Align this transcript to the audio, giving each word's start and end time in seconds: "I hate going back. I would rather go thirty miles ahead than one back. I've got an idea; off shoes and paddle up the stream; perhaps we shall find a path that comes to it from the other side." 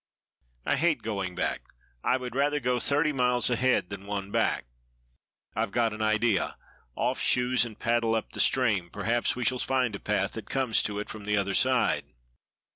"I 0.65 0.77
hate 0.77 1.03
going 1.03 1.35
back. 1.35 1.61
I 2.03 2.17
would 2.17 2.33
rather 2.33 2.59
go 2.59 2.79
thirty 2.79 3.13
miles 3.13 3.51
ahead 3.51 3.91
than 3.91 4.07
one 4.07 4.31
back. 4.31 4.65
I've 5.55 5.69
got 5.69 5.93
an 5.93 6.01
idea; 6.01 6.57
off 6.95 7.19
shoes 7.19 7.65
and 7.65 7.77
paddle 7.77 8.15
up 8.15 8.31
the 8.31 8.39
stream; 8.39 8.89
perhaps 8.89 9.35
we 9.35 9.45
shall 9.45 9.59
find 9.59 9.95
a 9.95 9.99
path 9.99 10.31
that 10.31 10.49
comes 10.49 10.81
to 10.81 10.97
it 10.97 11.07
from 11.07 11.25
the 11.25 11.37
other 11.37 11.53
side." 11.53 12.05